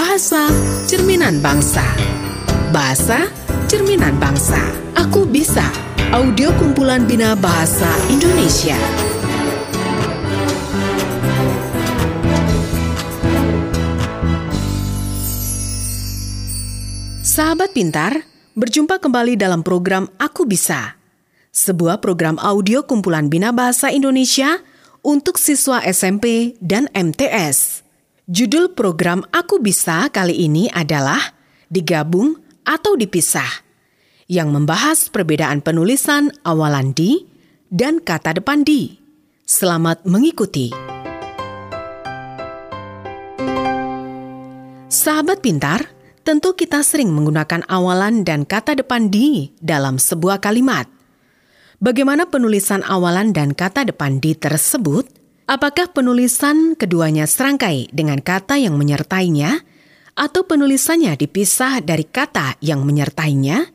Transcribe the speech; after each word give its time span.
Bahasa 0.00 0.48
Cerminan 0.88 1.44
Bangsa. 1.44 1.84
Bahasa 2.72 3.28
Cerminan 3.68 4.16
Bangsa. 4.16 4.56
Aku 4.96 5.28
Bisa. 5.28 5.68
Audio 6.16 6.56
kumpulan 6.56 7.04
Bina 7.04 7.36
Bahasa 7.36 7.84
Indonesia. 8.08 8.80
Sahabat 17.20 17.76
pintar, 17.76 18.24
berjumpa 18.56 19.04
kembali 19.04 19.36
dalam 19.36 19.60
program 19.60 20.08
Aku 20.16 20.48
Bisa. 20.48 20.96
Sebuah 21.52 22.00
program 22.00 22.40
audio 22.40 22.88
kumpulan 22.88 23.28
Bina 23.28 23.52
Bahasa 23.52 23.92
Indonesia 23.92 24.64
untuk 25.04 25.36
siswa 25.36 25.84
SMP 25.84 26.56
dan 26.64 26.88
MTS. 26.96 27.89
Judul 28.30 28.78
program 28.78 29.26
Aku 29.34 29.58
Bisa 29.58 30.06
kali 30.06 30.46
ini 30.46 30.70
adalah 30.70 31.18
Digabung 31.66 32.38
atau 32.62 32.94
Dipisah, 32.94 33.66
yang 34.30 34.54
membahas 34.54 35.10
perbedaan 35.10 35.58
penulisan 35.66 36.30
awalan 36.46 36.94
di 36.94 37.26
dan 37.74 37.98
kata 37.98 38.38
depan 38.38 38.62
di. 38.62 38.94
Selamat 39.42 40.06
mengikuti. 40.06 40.70
Sahabat 44.86 45.42
pintar, 45.42 45.90
tentu 46.22 46.54
kita 46.54 46.86
sering 46.86 47.10
menggunakan 47.10 47.66
awalan 47.66 48.22
dan 48.22 48.46
kata 48.46 48.78
depan 48.78 49.10
di 49.10 49.50
dalam 49.58 49.98
sebuah 49.98 50.38
kalimat. 50.38 50.86
Bagaimana 51.82 52.30
penulisan 52.30 52.86
awalan 52.86 53.34
dan 53.34 53.58
kata 53.58 53.90
depan 53.90 54.22
di 54.22 54.38
tersebut? 54.38 55.19
Apakah 55.50 55.90
penulisan 55.90 56.78
keduanya 56.78 57.26
serangkai 57.26 57.90
dengan 57.90 58.22
kata 58.22 58.54
yang 58.54 58.78
menyertainya, 58.78 59.66
atau 60.14 60.46
penulisannya 60.46 61.18
dipisah 61.18 61.82
dari 61.82 62.06
kata 62.06 62.54
yang 62.62 62.86
menyertainya? 62.86 63.66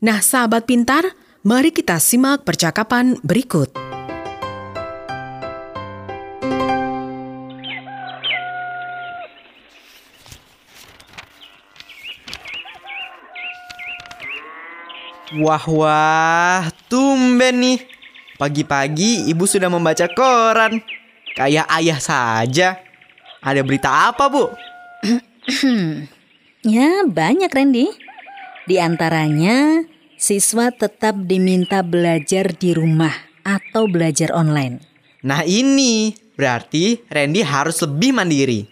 Nah, 0.00 0.24
sahabat 0.24 0.64
pintar, 0.64 1.12
mari 1.44 1.76
kita 1.76 2.00
simak 2.00 2.48
percakapan 2.48 3.20
berikut. 3.20 3.68
Wah 15.36 15.64
wah, 15.68 16.64
tumben 16.88 17.60
nih. 17.60 17.97
Pagi-pagi 18.38 19.26
ibu 19.26 19.50
sudah 19.50 19.66
membaca 19.66 20.06
koran. 20.14 20.78
Kayak 21.34 21.66
ayah 21.74 21.98
saja. 21.98 22.78
Ada 23.42 23.66
berita 23.66 24.14
apa, 24.14 24.30
Bu? 24.30 24.46
Ya, 26.66 27.06
banyak 27.06 27.54
Randy. 27.54 27.86
Di 28.66 28.82
antaranya, 28.82 29.86
siswa 30.18 30.74
tetap 30.74 31.14
diminta 31.24 31.86
belajar 31.86 32.50
di 32.50 32.74
rumah 32.74 33.14
atau 33.46 33.86
belajar 33.86 34.34
online. 34.34 34.82
Nah 35.22 35.46
ini, 35.46 36.12
berarti 36.34 36.98
Randy 37.06 37.46
harus 37.46 37.78
lebih 37.86 38.10
mandiri. 38.10 38.66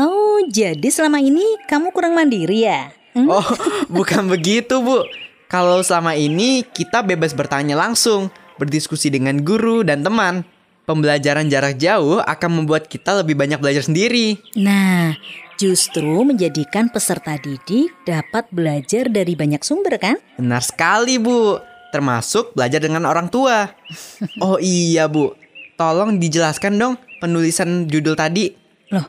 Oh, 0.00 0.40
jadi 0.48 0.88
selama 0.88 1.20
ini 1.20 1.60
kamu 1.68 1.92
kurang 1.92 2.16
mandiri 2.16 2.64
ya? 2.64 2.90
Hmm? 3.12 3.28
Oh, 3.28 3.44
bukan 3.94 4.26
begitu, 4.26 4.80
Bu. 4.80 5.04
Kalau 5.52 5.84
selama 5.84 6.16
ini 6.16 6.64
kita 6.64 7.04
bebas 7.04 7.36
bertanya 7.36 7.76
langsung, 7.76 8.32
berdiskusi 8.58 9.08
dengan 9.08 9.40
guru 9.40 9.86
dan 9.86 10.02
teman. 10.04 10.44
Pembelajaran 10.88 11.52
jarak 11.52 11.76
jauh 11.76 12.16
akan 12.24 12.50
membuat 12.64 12.88
kita 12.88 13.20
lebih 13.20 13.36
banyak 13.36 13.60
belajar 13.60 13.84
sendiri. 13.84 14.40
Nah, 14.56 15.12
justru 15.60 16.24
menjadikan 16.24 16.88
peserta 16.88 17.36
didik 17.36 17.92
dapat 18.08 18.48
belajar 18.48 19.12
dari 19.12 19.36
banyak 19.36 19.60
sumber 19.60 20.00
kan? 20.00 20.16
Benar 20.40 20.64
sekali, 20.64 21.20
Bu. 21.20 21.60
Termasuk 21.92 22.56
belajar 22.56 22.80
dengan 22.80 23.04
orang 23.04 23.28
tua. 23.28 23.68
Oh 24.44 24.56
iya, 24.56 25.04
Bu. 25.12 25.36
Tolong 25.76 26.16
dijelaskan 26.16 26.80
dong 26.80 26.94
penulisan 27.20 27.84
judul 27.84 28.16
tadi. 28.16 28.50
Loh, 28.88 29.06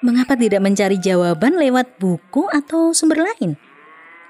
mengapa 0.00 0.34
tidak 0.40 0.64
mencari 0.64 0.96
jawaban 0.96 1.60
lewat 1.60 2.00
buku 2.00 2.48
atau 2.48 2.96
sumber 2.96 3.28
lain? 3.28 3.60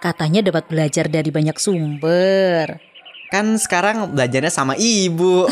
Katanya 0.02 0.44
dapat 0.44 0.68
belajar 0.68 1.08
dari 1.08 1.30
banyak 1.30 1.56
sumber. 1.56 2.93
Kan 3.32 3.56
sekarang 3.56 4.12
belajarnya 4.12 4.52
sama 4.52 4.74
ibu. 4.76 5.48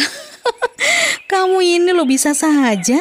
Kamu 1.33 1.65
ini 1.65 1.91
lo 1.97 2.05
bisa 2.05 2.37
saja. 2.37 3.01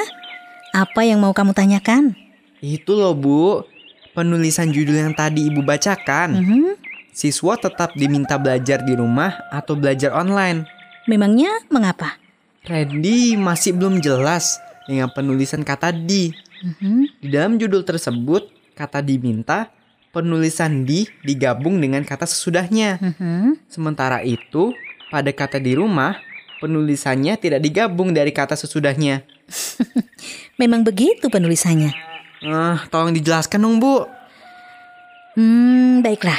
Apa 0.71 1.03
yang 1.03 1.19
mau 1.19 1.35
kamu 1.35 1.51
tanyakan? 1.51 2.15
Itu 2.63 2.95
loh, 2.95 3.11
Bu. 3.11 3.67
Penulisan 4.15 4.71
judul 4.71 5.03
yang 5.03 5.11
tadi 5.11 5.51
ibu 5.51 5.59
bacakan. 5.59 6.39
Mhm. 6.39 6.79
Siswa 7.11 7.59
tetap 7.59 7.91
diminta 7.91 8.39
belajar 8.39 8.79
di 8.87 8.95
rumah 8.95 9.35
atau 9.51 9.75
belajar 9.75 10.15
online. 10.15 10.63
Memangnya 11.11 11.51
mengapa? 11.67 12.15
Randy 12.63 13.35
masih 13.35 13.75
belum 13.75 13.99
jelas 13.99 14.63
dengan 14.87 15.11
penulisan 15.11 15.67
kata 15.67 15.91
di. 15.91 16.31
Mhm. 16.63 17.19
Di 17.19 17.27
dalam 17.27 17.59
judul 17.59 17.83
tersebut, 17.83 18.47
kata 18.79 19.03
diminta, 19.03 19.67
penulisan 20.11 20.83
di 20.83 21.07
digabung 21.23 21.79
dengan 21.79 22.03
kata 22.03 22.27
sesudahnya. 22.27 22.99
Mhm. 22.99 23.67
Sementara 23.71 24.21
itu, 24.21 24.75
pada 25.09 25.31
kata 25.31 25.57
di 25.57 25.75
rumah, 25.75 26.19
penulisannya 26.59 27.39
tidak 27.39 27.63
digabung 27.63 28.13
dari 28.13 28.29
kata 28.35 28.53
sesudahnya. 28.59 29.23
Memang 30.61 30.85
begitu 30.85 31.31
penulisannya. 31.31 31.91
Ah, 32.45 32.85
tolong 32.91 33.15
dijelaskan 33.15 33.59
dong, 33.63 33.77
Bu. 33.81 34.05
Hmm, 35.35 36.03
baiklah. 36.03 36.37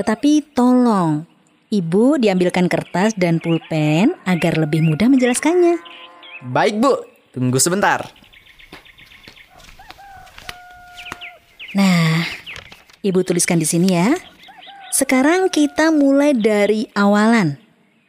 Tetapi 0.00 0.56
tolong, 0.56 1.28
Ibu 1.74 2.22
diambilkan 2.22 2.70
kertas 2.70 3.18
dan 3.18 3.42
pulpen 3.42 4.14
agar 4.30 4.54
lebih 4.62 4.86
mudah 4.86 5.10
menjelaskannya. 5.10 5.82
Baik, 6.46 6.78
Bu. 6.78 7.02
Tunggu 7.34 7.58
sebentar. 7.58 8.06
Nah, 11.74 12.13
Ibu 13.04 13.20
tuliskan 13.20 13.60
di 13.60 13.68
sini 13.68 13.92
ya. 13.92 14.16
Sekarang 14.88 15.52
kita 15.52 15.92
mulai 15.92 16.32
dari 16.32 16.88
awalan. 16.96 17.60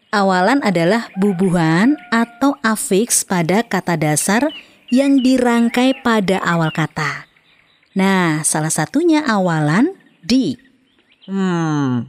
Awalan 0.08 0.64
adalah 0.64 1.12
bubuhan 1.20 2.00
atau 2.16 2.56
afiks 2.64 3.28
pada 3.28 3.60
kata 3.68 4.00
dasar 4.00 4.48
yang 4.88 5.20
dirangkai 5.20 6.00
pada 6.00 6.40
awal 6.40 6.72
kata. 6.72 7.28
Nah, 8.00 8.40
salah 8.48 8.72
satunya 8.72 9.20
awalan 9.28 9.92
di. 10.24 10.56
Hmm, 11.28 12.08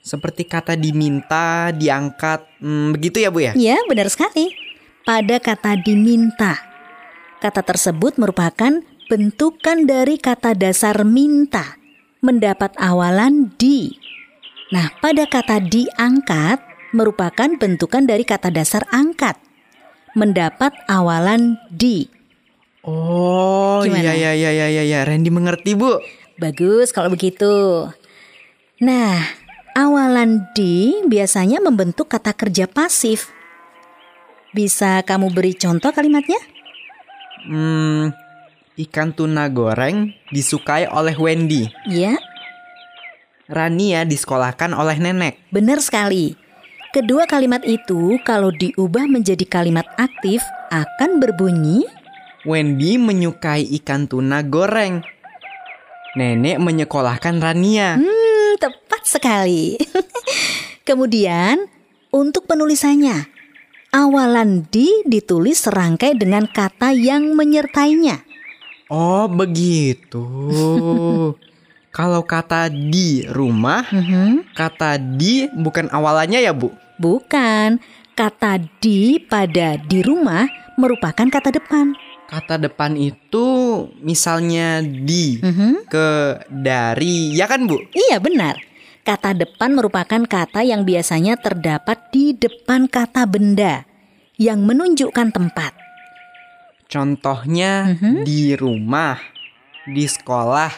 seperti 0.00 0.48
kata 0.48 0.80
diminta, 0.80 1.68
diangkat, 1.76 2.40
hmm, 2.64 2.96
begitu 2.96 3.20
ya, 3.20 3.28
Bu 3.28 3.44
ya? 3.44 3.52
Ya, 3.52 3.76
benar 3.84 4.08
sekali. 4.08 4.56
Pada 5.04 5.36
kata 5.36 5.76
diminta. 5.76 6.56
Kata 7.44 7.60
tersebut 7.60 8.16
merupakan 8.16 8.80
bentukan 9.12 9.84
dari 9.84 10.16
kata 10.16 10.56
dasar 10.56 11.04
minta, 11.04 11.76
mendapat 12.24 12.72
awalan 12.80 13.52
di. 13.60 13.92
Nah, 14.72 14.88
pada 15.04 15.28
kata 15.28 15.60
diangkat 15.60 16.58
merupakan 16.96 17.52
bentukan 17.60 18.08
dari 18.08 18.24
kata 18.24 18.48
dasar 18.48 18.88
angkat, 18.88 19.36
mendapat 20.16 20.72
awalan 20.88 21.60
di. 21.68 22.08
Oh, 22.80 23.84
Gimana? 23.84 24.16
iya, 24.16 24.32
iya, 24.32 24.50
iya, 24.50 24.66
iya, 24.72 24.82
iya. 24.88 24.98
Randy 25.04 25.28
mengerti, 25.28 25.76
Bu. 25.76 26.00
Bagus 26.40 26.90
kalau 26.90 27.12
begitu. 27.12 27.86
Nah, 28.80 29.20
awalan 29.76 30.48
di 30.56 31.04
biasanya 31.04 31.60
membentuk 31.60 32.08
kata 32.08 32.32
kerja 32.32 32.64
pasif. 32.66 33.30
Bisa 34.54 35.02
kamu 35.02 35.34
beri 35.34 35.52
contoh 35.58 35.90
kalimatnya? 35.90 36.38
Hmm, 37.44 38.14
ikan 38.74 39.14
tuna 39.14 39.46
goreng 39.50 40.10
disukai 40.34 40.90
oleh 40.90 41.14
Wendy. 41.14 41.70
Ya, 41.86 42.18
Rania 43.46 44.08
disekolahkan 44.08 44.72
oleh 44.74 44.96
nenek. 44.98 45.38
benar 45.52 45.78
sekali. 45.84 46.34
Kedua 46.94 47.26
kalimat 47.26 47.66
itu 47.66 48.22
kalau 48.22 48.54
diubah 48.54 49.10
menjadi 49.10 49.42
kalimat 49.50 49.82
aktif 49.98 50.40
akan 50.70 51.18
berbunyi 51.18 51.82
Wendy 52.44 53.00
menyukai 53.00 53.64
ikan 53.80 54.04
tuna 54.04 54.44
goreng. 54.44 55.00
Nenek 56.14 56.60
menyekolahkan 56.60 57.40
Rania. 57.40 57.96
Hmm, 57.96 58.52
tepat 58.60 59.02
sekali. 59.08 59.80
Kemudian, 60.88 61.64
untuk 62.12 62.44
penulisannya, 62.44 63.26
awalan 63.90 64.68
di 64.68 65.02
ditulis 65.08 65.64
serangkai 65.64 66.20
dengan 66.20 66.44
kata 66.44 66.92
yang 66.92 67.32
menyertainya. 67.32 68.22
Oh, 68.94 69.26
begitu. 69.26 70.22
Kalau 71.98 72.22
kata 72.22 72.70
di 72.70 73.26
rumah, 73.26 73.82
Mhm. 73.90 74.54
kata 74.54 74.98
di 74.98 75.50
bukan 75.50 75.90
awalannya 75.90 76.42
ya, 76.42 76.54
Bu? 76.54 76.70
Bukan, 76.98 77.82
kata 78.14 78.62
di 78.78 79.18
pada 79.18 79.78
di 79.78 79.98
rumah 80.02 80.46
merupakan 80.78 81.26
kata 81.26 81.50
depan. 81.50 81.94
Kata 82.30 82.58
depan 82.58 82.94
itu 82.94 83.46
misalnya 83.98 84.82
di 84.82 85.38
Mhm. 85.42 85.90
ke 85.90 86.08
dari, 86.50 87.34
ya 87.34 87.50
kan 87.50 87.66
Bu? 87.66 87.78
Iya 87.94 88.18
benar. 88.22 88.58
Kata 89.04 89.36
depan 89.36 89.76
merupakan 89.76 90.22
kata 90.24 90.64
yang 90.64 90.86
biasanya 90.86 91.36
terdapat 91.36 92.08
di 92.10 92.32
depan 92.32 92.88
kata 92.88 93.26
benda 93.28 93.84
yang 94.40 94.64
menunjukkan 94.64 95.30
tempat. 95.30 95.83
Contohnya 96.94 97.90
Mhm. 97.90 98.22
di 98.22 98.54
rumah, 98.54 99.18
di 99.82 100.06
sekolah, 100.06 100.70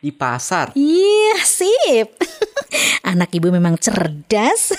di 0.00 0.08
pasar. 0.08 0.72
Iya, 0.72 1.36
sip. 1.44 2.16
Anak 3.12 3.28
ibu 3.36 3.52
memang 3.52 3.76
cerdas. 3.76 4.72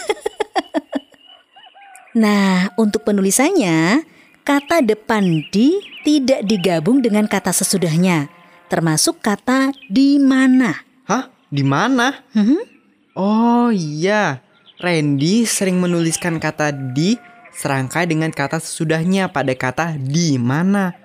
nah, 2.18 2.74
untuk 2.82 3.06
penulisannya, 3.06 4.02
kata 4.42 4.82
depan 4.82 5.46
di 5.54 5.78
tidak 6.02 6.50
digabung 6.50 7.06
dengan 7.06 7.30
kata 7.30 7.54
sesudahnya, 7.54 8.26
termasuk 8.66 9.22
kata 9.22 9.70
di 9.86 10.18
mana. 10.18 10.82
Hah? 11.06 11.30
Di 11.46 11.62
mana? 11.62 12.26
Mhm. 12.34 12.58
Oh 13.14 13.70
iya, 13.70 14.42
Randy 14.82 15.46
sering 15.46 15.78
menuliskan 15.78 16.42
kata 16.42 16.74
di 16.74 17.22
serangkai 17.56 18.08
dengan 18.08 18.32
kata 18.32 18.58
sesudahnya 18.60 19.30
pada 19.30 19.54
kata 19.56 20.00
di 20.00 20.36
mana. 20.40 20.96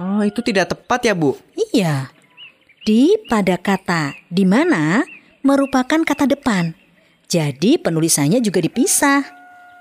Oh, 0.00 0.24
itu 0.24 0.40
tidak 0.40 0.72
tepat 0.72 1.06
ya, 1.06 1.14
Bu? 1.14 1.36
Iya. 1.54 2.10
Di 2.82 3.14
pada 3.30 3.54
kata 3.60 4.16
di 4.26 4.42
mana 4.42 5.06
merupakan 5.46 6.02
kata 6.02 6.26
depan. 6.26 6.74
Jadi 7.30 7.78
penulisannya 7.78 8.42
juga 8.42 8.58
dipisah. 8.58 9.22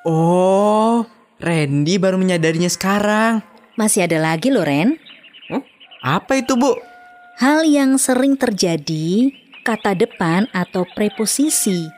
Oh, 0.06 1.06
Randy 1.42 1.98
baru 1.98 2.18
menyadarinya 2.21 2.69
sekarang. 2.69 3.42
Masih 3.74 4.06
ada 4.06 4.21
lagi 4.21 4.53
loh 4.53 4.62
Ren. 4.62 4.98
Oh, 5.50 5.63
apa 6.06 6.38
itu, 6.38 6.53
Bu? 6.53 6.77
Hal 7.42 7.65
yang 7.65 7.98
sering 7.98 8.38
terjadi, 8.38 9.33
kata 9.65 9.98
depan 9.98 10.45
atau 10.53 10.86
preposisi 10.86 11.89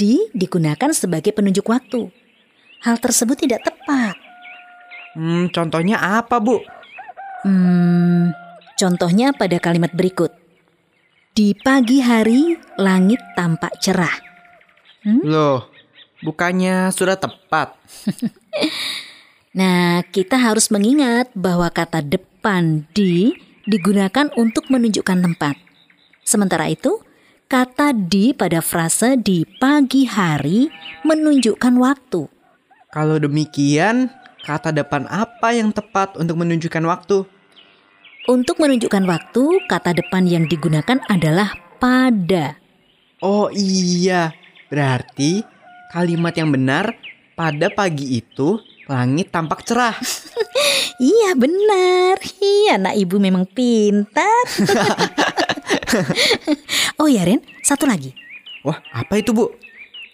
di 0.00 0.20
digunakan 0.32 0.92
sebagai 0.92 1.32
penunjuk 1.36 1.68
waktu. 1.68 2.08
Hal 2.86 3.02
tersebut 3.02 3.34
tidak 3.34 3.66
tepat. 3.66 4.14
Hmm, 5.18 5.50
contohnya 5.50 5.98
apa, 5.98 6.38
Bu? 6.38 6.62
Hmm, 7.42 8.30
contohnya 8.78 9.34
pada 9.34 9.58
kalimat 9.58 9.90
berikut. 9.90 10.30
Di 11.34 11.50
pagi 11.58 11.98
hari 11.98 12.54
langit 12.78 13.18
tampak 13.34 13.74
cerah. 13.82 14.14
Loh, 15.02 15.66
bukannya 16.22 16.94
sudah 16.94 17.18
tepat? 17.18 17.74
Nah, 19.56 20.04
kita 20.12 20.36
harus 20.36 20.68
mengingat 20.68 21.32
bahwa 21.32 21.72
kata 21.72 22.04
depan 22.04 22.84
di 22.92 23.32
digunakan 23.64 24.28
untuk 24.36 24.68
menunjukkan 24.68 25.24
tempat. 25.24 25.56
Sementara 26.28 26.68
itu, 26.68 27.00
kata 27.48 27.96
di 27.96 28.36
pada 28.36 28.60
frase 28.60 29.16
di 29.16 29.48
pagi 29.56 30.04
hari 30.04 30.68
menunjukkan 31.08 31.72
waktu. 31.80 32.35
Kalau 32.94 33.18
demikian, 33.18 34.06
kata 34.46 34.70
depan 34.70 35.10
apa 35.10 35.50
yang 35.50 35.74
tepat 35.74 36.14
untuk 36.14 36.38
menunjukkan 36.38 36.84
waktu? 36.86 37.26
Untuk 38.30 38.62
menunjukkan 38.62 39.04
waktu, 39.06 39.42
kata 39.66 39.90
depan 39.94 40.26
yang 40.26 40.46
digunakan 40.46 41.02
adalah 41.10 41.50
pada. 41.82 42.58
Oh 43.22 43.50
iya, 43.54 44.30
berarti 44.70 45.42
kalimat 45.90 46.34
yang 46.38 46.54
benar 46.54 46.94
pada 47.34 47.70
pagi 47.74 48.22
itu 48.22 48.62
langit 48.86 49.34
tampak 49.34 49.66
cerah. 49.66 49.96
Iya 50.96 51.36
benar. 51.36 52.16
Iya 52.40 52.80
anak 52.80 52.96
ibu 52.96 53.20
memang 53.20 53.44
pintar. 53.44 54.48
oh 57.00 57.04
ya 57.04 57.20
Ren, 57.20 57.44
satu 57.60 57.84
lagi. 57.84 58.16
Wah, 58.64 58.80
apa 58.96 59.20
itu 59.20 59.36
Bu? 59.36 59.52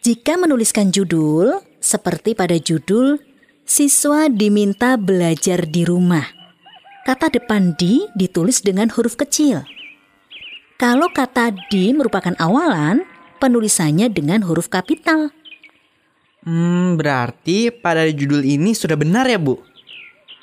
Jika 0.03 0.35
menuliskan 0.35 0.91
judul, 0.91 1.63
seperti 1.83 2.39
pada 2.39 2.55
judul 2.57 3.19
Siswa 3.63 4.27
diminta 4.27 4.99
belajar 4.99 5.67
di 5.71 5.87
rumah. 5.87 6.27
Kata 7.07 7.31
depan 7.31 7.75
di 7.79 8.07
ditulis 8.19 8.63
dengan 8.63 8.91
huruf 8.91 9.15
kecil. 9.15 9.63
Kalau 10.79 11.11
kata 11.15 11.55
di 11.71 11.95
merupakan 11.95 12.35
awalan, 12.43 13.07
penulisannya 13.39 14.11
dengan 14.11 14.43
huruf 14.43 14.67
kapital. 14.67 15.31
Hmm, 16.43 16.99
berarti 16.99 17.71
pada 17.71 18.07
judul 18.11 18.43
ini 18.43 18.75
sudah 18.75 18.99
benar 18.99 19.31
ya 19.31 19.39
Bu? 19.39 19.63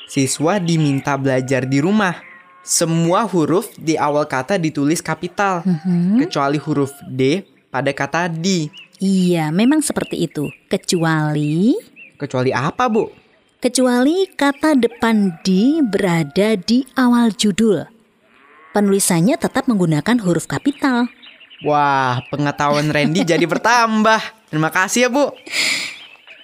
Siswa 0.08 0.64
diminta 0.64 1.20
belajar 1.20 1.68
di 1.68 1.84
rumah. 1.84 2.16
Semua 2.64 3.28
huruf 3.28 3.76
di 3.76 4.00
awal 4.00 4.28
kata 4.32 4.56
ditulis 4.56 5.04
kapital, 5.04 5.64
kecuali 6.20 6.56
huruf 6.60 6.92
D 7.08 7.44
pada 7.70 7.94
kata 7.94 8.28
di. 8.30 8.70
Iya, 9.00 9.54
memang 9.54 9.80
seperti 9.80 10.28
itu. 10.28 10.52
Kecuali 10.68 11.74
Kecuali 12.20 12.52
apa 12.52 12.92
Bu? 12.92 13.08
kecuali 13.60 14.24
kata 14.40 14.72
depan 14.80 15.44
di 15.44 15.84
berada 15.84 16.56
di 16.56 16.88
awal 16.96 17.36
judul. 17.36 17.84
Penulisannya 18.72 19.36
tetap 19.36 19.68
menggunakan 19.68 20.16
huruf 20.24 20.48
kapital. 20.48 21.12
Wah, 21.68 22.24
pengetahuan 22.32 22.88
Randy 22.88 23.28
jadi 23.28 23.44
bertambah. 23.44 24.48
Terima 24.48 24.72
kasih 24.72 25.08
ya 25.08 25.10
Bu. 25.12 25.36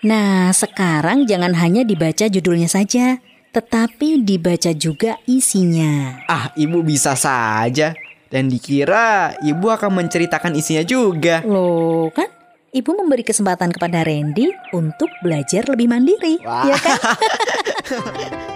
Nah, 0.04 0.51
sekarang 0.51 1.24
jangan 1.24 1.56
hanya 1.56 1.88
dibaca 1.88 2.28
judulnya 2.28 2.68
saja, 2.68 3.24
tetapi 3.56 4.19
dibaca 4.19 4.75
juga 4.75 5.16
isinya. 5.24 6.19
Ah, 6.28 6.51
Ibu 6.54 6.83
bisa 6.83 7.16
saja. 7.16 7.95
Dan 8.30 8.50
dikira 8.50 9.38
Ibu 9.39 9.68
akan 9.69 10.01
menceritakan 10.01 10.57
isinya 10.57 10.81
juga. 10.81 11.45
Loh, 11.45 12.10
kan? 12.10 12.27
Ibu 12.75 12.92
memberi 12.92 13.24
kesempatan 13.24 13.72
kepada 13.72 14.04
Randy 14.04 14.51
untuk 14.75 15.07
belajar 15.24 15.63
lebih 15.72 15.88
mandiri, 15.88 16.44
Wah. 16.44 16.68
ya 16.68 16.75
kan? 16.75 17.00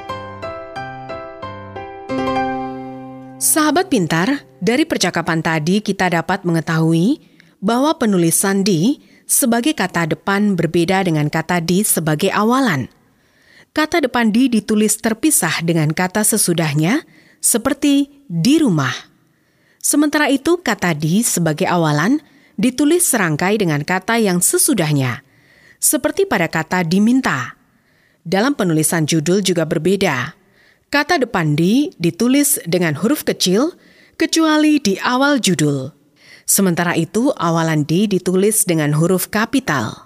Sahabat 3.40 3.88
pintar, 3.88 4.44
dari 4.60 4.84
percakapan 4.84 5.40
tadi 5.40 5.80
kita 5.80 6.12
dapat 6.12 6.44
mengetahui 6.44 7.24
bahwa 7.64 7.96
penulisan 7.96 8.68
di 8.68 9.00
sebagai 9.24 9.72
kata 9.72 10.12
depan 10.12 10.60
berbeda 10.60 11.08
dengan 11.08 11.32
kata 11.32 11.64
di 11.64 11.88
sebagai 11.88 12.36
awalan. 12.36 12.92
Kata 13.72 14.04
depan 14.04 14.36
di 14.36 14.52
ditulis 14.52 15.00
terpisah 15.00 15.64
dengan 15.64 15.96
kata 15.96 16.28
sesudahnya, 16.28 17.08
seperti 17.40 18.28
di 18.28 18.60
rumah. 18.60 19.09
Sementara 19.90 20.30
itu, 20.30 20.62
kata 20.62 20.94
di 20.94 21.26
sebagai 21.26 21.66
awalan 21.66 22.22
ditulis 22.62 23.10
serangkai 23.10 23.58
dengan 23.58 23.82
kata 23.82 24.22
yang 24.22 24.38
sesudahnya, 24.38 25.26
seperti 25.82 26.30
pada 26.30 26.46
kata 26.46 26.86
diminta. 26.86 27.58
Dalam 28.22 28.54
penulisan 28.54 29.10
judul 29.10 29.42
juga 29.42 29.66
berbeda. 29.66 30.38
Kata 30.94 31.18
depan 31.18 31.58
di 31.58 31.90
ditulis 31.98 32.62
dengan 32.70 33.02
huruf 33.02 33.26
kecil, 33.26 33.74
kecuali 34.14 34.78
di 34.78 35.02
awal 35.02 35.42
judul. 35.42 35.90
Sementara 36.46 36.94
itu, 36.94 37.34
awalan 37.34 37.82
di 37.82 38.06
ditulis 38.06 38.70
dengan 38.70 38.94
huruf 38.94 39.34
kapital. 39.34 40.06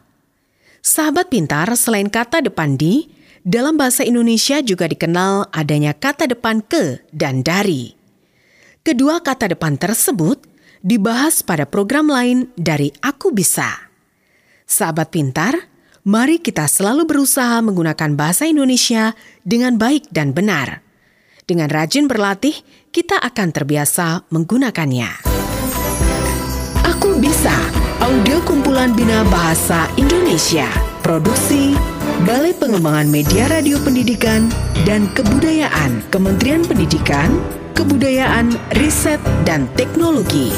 Sahabat 0.79 1.27
pintar, 1.27 1.67
selain 1.75 2.07
kata 2.07 2.39
depan 2.39 2.79
di, 2.79 3.11
dalam 3.43 3.75
bahasa 3.75 4.07
Indonesia 4.07 4.63
juga 4.63 4.87
dikenal 4.87 5.51
adanya 5.51 5.91
kata 5.91 6.31
depan 6.31 6.63
ke 6.63 7.03
dan 7.11 7.43
dari. 7.43 8.02
Kedua 8.83 9.23
kata 9.23 9.47
depan 9.47 9.79
tersebut 9.79 10.43
dibahas 10.83 11.39
pada 11.39 11.63
program 11.63 12.11
lain 12.11 12.51
dari 12.59 12.91
Aku 12.99 13.31
Bisa. 13.31 13.71
Sahabat 14.67 15.07
pintar, 15.07 15.55
mari 16.03 16.43
kita 16.43 16.67
selalu 16.67 17.07
berusaha 17.07 17.63
menggunakan 17.63 18.11
bahasa 18.19 18.43
Indonesia 18.43 19.15
dengan 19.47 19.79
baik 19.79 20.11
dan 20.11 20.35
benar. 20.35 20.83
Dengan 21.47 21.71
rajin 21.71 22.11
berlatih, 22.11 22.59
kita 22.91 23.23
akan 23.23 23.55
terbiasa 23.55 24.27
menggunakannya. 24.27 25.31
Aku 26.83 27.23
Bisa, 27.23 27.55
audio 28.03 28.43
kumpulan 28.43 28.91
Bina 28.91 29.23
Bahasa 29.31 29.87
Indonesia. 29.95 30.67
Produksi 30.99 31.71
Balai 32.27 32.51
Pengembangan 32.51 33.07
Media 33.07 33.47
Radio 33.47 33.79
Pendidikan 33.79 34.51
dan 34.83 35.07
Kebudayaan 35.15 36.03
Kementerian 36.11 36.67
Pendidikan, 36.67 37.31
Kebudayaan, 37.73 38.53
Riset, 38.77 39.17
dan 39.49 39.65
Teknologi. 39.73 40.53